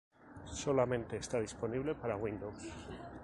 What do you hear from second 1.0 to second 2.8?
está disponible para Windows.